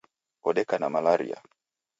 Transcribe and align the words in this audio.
Odeka 0.47 0.75
na 0.81 0.89
malaria 0.95 1.37